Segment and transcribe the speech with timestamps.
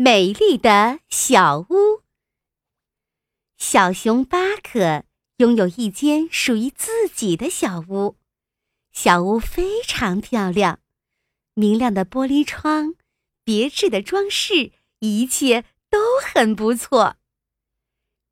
[0.00, 2.04] 美丽的小屋。
[3.56, 5.02] 小熊巴克
[5.38, 8.16] 拥有一间属于自己的小屋，
[8.92, 10.78] 小屋非常漂亮，
[11.54, 12.94] 明亮的玻璃窗，
[13.42, 14.70] 别致的装饰，
[15.00, 17.16] 一切都很不错。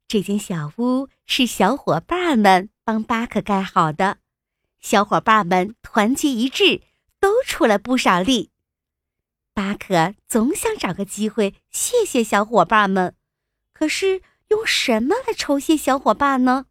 [0.07, 4.19] 这间小屋是小伙伴们帮巴克盖好的，
[4.79, 6.83] 小伙伴们团结一致，
[7.19, 8.53] 都出了不少力。
[9.57, 13.17] 巴克总想找个机会谢谢小伙伴们，
[13.73, 16.67] 可是用什么来酬谢小伙伴呢？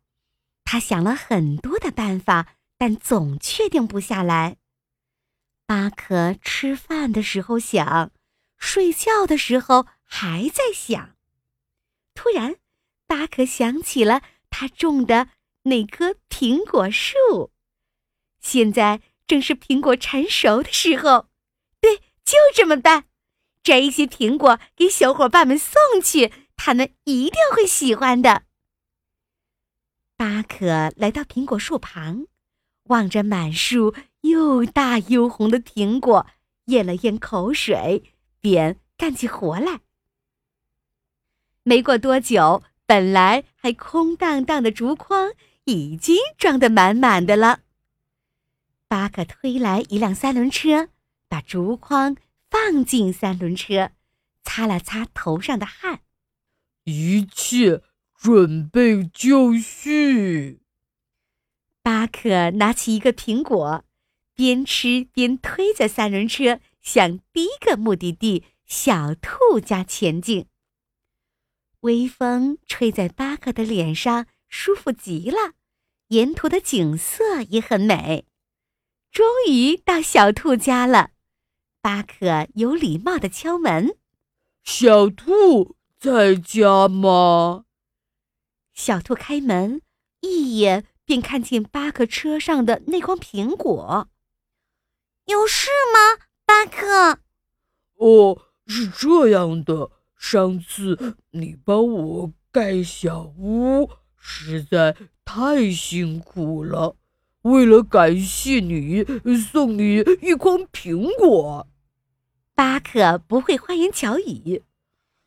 [0.63, 4.57] 他想了很多的办法，但总确定不下来。
[5.66, 8.12] 巴克吃饭的时候想，
[8.59, 11.15] 睡觉的时候还在想。
[12.13, 12.57] 突然，
[13.07, 14.21] 巴克想起了
[14.52, 15.29] 他种的
[15.63, 17.52] 那棵苹果树，
[18.40, 21.29] 现在正是苹果成熟的时候。
[22.25, 23.05] 就这么办，
[23.63, 28.43] 摘一些苹果给小伙伴们送去，他们一定会喜欢的。
[30.18, 32.26] 巴克来到苹果树旁，
[32.85, 36.26] 望着满树又大又红的苹果，
[36.65, 39.81] 咽了咽口水，便干起活来。
[41.62, 45.34] 没过多久，本来还空荡荡的竹筐
[45.65, 47.59] 已经装得满满的了。
[48.87, 50.90] 巴克推来一辆三轮车。
[51.27, 52.15] 把竹筐
[52.49, 53.91] 放进三轮车，
[54.43, 56.01] 擦了擦头上的汗，
[56.84, 57.81] 一切
[58.15, 60.62] 准备就绪。
[61.81, 63.85] 巴克拿起一个苹果，
[64.34, 70.47] 边吃边推着三轮车向第一个目的地——小兔家前进。
[71.81, 75.53] 微风吹在巴克的脸上，舒服极了，
[76.07, 78.25] 沿途的景色也很美。
[79.12, 81.12] 终于到小兔家了。
[81.85, 83.95] 巴克有礼貌的敲门
[84.66, 87.66] ：“小兔在家吗？”
[88.73, 89.83] 小兔开门，
[90.22, 94.09] 一眼便看见巴克车上的那筐苹果。
[95.25, 97.19] 有事吗，巴克？
[97.97, 106.95] 哦，是这样的，上次你帮我盖小屋，实在太辛苦了。
[107.44, 109.06] 为了感谢你，
[109.38, 111.68] 送你一筐苹果。
[112.56, 114.64] 巴克不会花言巧语，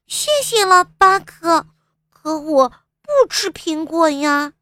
[0.06, 1.66] 谢谢了，巴克。
[2.09, 2.69] 可我
[3.03, 4.55] 不吃苹果呀。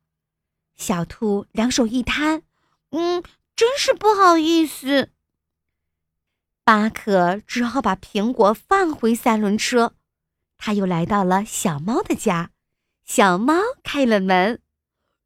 [0.75, 2.43] 小兔两手一摊，
[2.91, 3.23] 嗯，
[3.55, 5.11] 真是不好意思。
[6.65, 9.95] 巴克只好把苹果放回三轮车。
[10.59, 12.51] 他又来到了小猫的家，
[13.05, 13.55] 小猫
[13.85, 14.61] 开了门。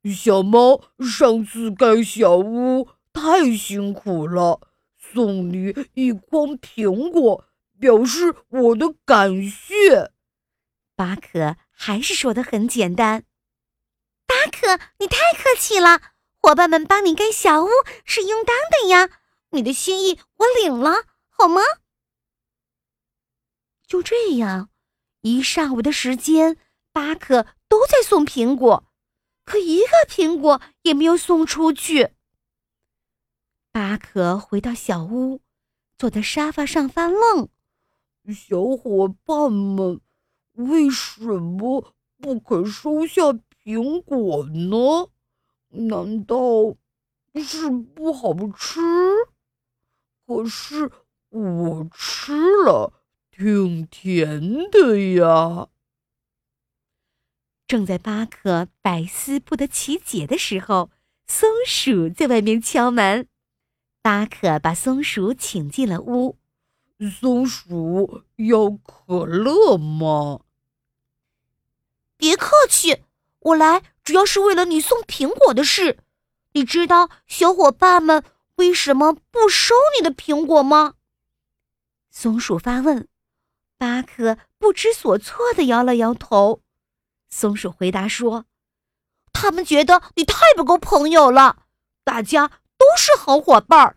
[0.05, 4.61] 小猫，上次盖小屋太辛苦了。
[5.13, 7.45] 送你一筐苹果，
[7.79, 10.13] 表示我的感谢。
[10.95, 13.25] 巴克还是说的很简单。
[14.27, 16.01] 巴克，你太客气了，
[16.41, 17.69] 伙伴们帮你盖小屋
[18.05, 19.09] 是应当的呀。
[19.51, 21.63] 你的心意我领了，好吗？
[23.87, 24.71] 就这样，
[25.23, 26.57] 一上午的时间，
[26.93, 28.85] 巴克都在送苹果，
[29.45, 32.11] 可一个苹果也没有送出去。
[33.73, 35.41] 巴克回到小屋，
[35.97, 37.49] 坐在沙发上发愣。
[38.35, 40.01] 小伙伴们
[40.53, 43.23] 为什么不肯收下
[43.65, 45.11] 苹果呢？
[45.69, 46.37] 难道
[47.37, 48.81] 是不好吃？
[50.27, 50.91] 可是
[51.29, 52.33] 我吃
[52.65, 52.93] 了，
[53.31, 55.69] 挺甜的呀。
[57.69, 60.91] 正在巴克百思不得其解的时候，
[61.29, 63.29] 松鼠在外面敲门。
[64.03, 66.39] 巴克把松鼠请进了屋。
[67.21, 70.41] 松鼠要可乐吗？
[72.17, 73.03] 别客气，
[73.41, 75.99] 我来主要是为了你送苹果的事。
[76.53, 78.25] 你知道小伙伴们
[78.57, 80.95] 为什么不收你的苹果吗？
[82.11, 83.07] 松鼠发问。
[83.77, 86.63] 巴克不知所措的摇了摇头。
[87.29, 88.47] 松鼠回答说
[89.33, 91.65] ：“他们觉得你太不够朋友了。
[92.03, 93.97] 大家。”都是好伙伴儿，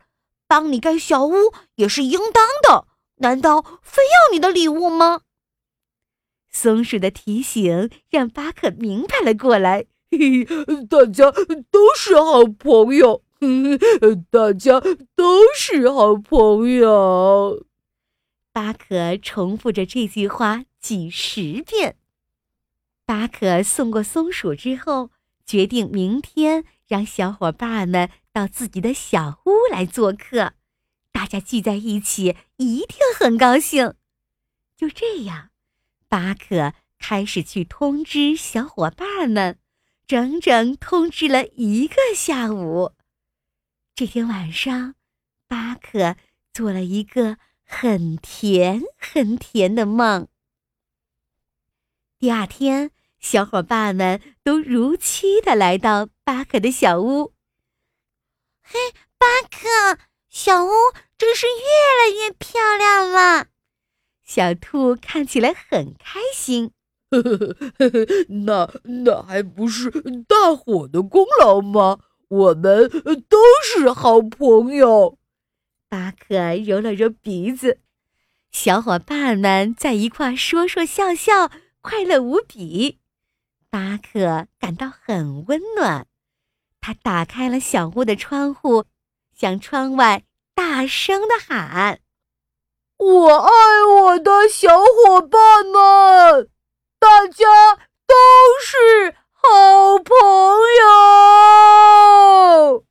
[0.53, 2.85] 帮你盖小屋也是应当的。
[3.15, 5.21] 难道非要你的礼物吗？
[6.51, 9.87] 松鼠的提醒让巴克明白了过来。
[10.11, 11.31] 嘿嘿，大家
[11.71, 13.23] 都是好朋友，
[14.29, 14.79] 大家
[15.15, 17.65] 都是好朋友。
[18.51, 21.95] 巴克重复着这句话几十遍。
[23.07, 25.09] 巴克送过松鼠之后，
[25.47, 28.09] 决定明天让小伙伴们。
[28.33, 30.53] 到自己的小屋来做客，
[31.11, 33.93] 大家聚在一起一定很高兴。
[34.75, 35.51] 就这样，
[36.07, 39.59] 巴克开始去通知小伙伴们，
[40.07, 42.93] 整整通知了一个下午。
[43.93, 44.95] 这天晚上，
[45.47, 46.15] 巴克
[46.51, 50.27] 做了一个很甜很甜的梦。
[52.17, 52.89] 第二天，
[53.23, 57.33] 小伙伴们都如期的来到巴克的小屋。
[58.61, 58.77] 嘿，
[59.17, 59.97] 巴克，
[60.29, 60.69] 小屋
[61.17, 61.53] 真是越
[61.97, 63.47] 来越漂亮了。
[64.25, 66.73] 小兔看起来很开心。
[67.11, 69.89] 呵呵呵呵，那那还不是
[70.27, 71.99] 大伙的功劳吗？
[72.27, 72.89] 我们
[73.29, 75.17] 都是好朋友。
[75.87, 77.79] 巴克揉了揉鼻子，
[78.51, 81.49] 小伙伴们在一块说说笑笑。
[81.81, 82.99] 快乐无比，
[83.73, 86.05] 巴克感到很温暖。
[86.79, 88.85] 他打开了小屋的窗户
[89.35, 90.21] 向窗外
[90.53, 91.99] 大声地喊
[92.97, 93.51] 我爱
[93.83, 96.51] 我的小伙伴们
[96.99, 97.47] 大家
[98.05, 98.13] 都
[98.61, 100.05] 是好朋
[102.77, 102.85] 友！